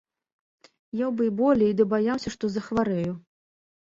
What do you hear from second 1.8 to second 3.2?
ды баяўся, што захварэю.